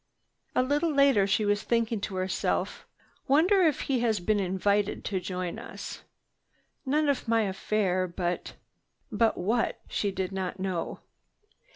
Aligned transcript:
A 0.55 0.63
little 0.63 0.91
later 0.91 1.27
she 1.27 1.45
was 1.45 1.61
thinking 1.61 2.01
to 2.01 2.15
herself, 2.15 2.87
"Wonder 3.27 3.61
if 3.61 3.81
he 3.81 3.99
has 3.99 4.19
been 4.19 4.39
invited 4.39 5.05
to 5.05 5.19
join 5.19 5.59
us. 5.59 6.01
None 6.87 7.07
of 7.07 7.27
my 7.27 7.41
affair—but—" 7.43 8.55
But 9.11 9.37
what? 9.37 9.79
She 9.87 10.09
did 10.09 10.31
not 10.31 10.59
know. 10.59 11.01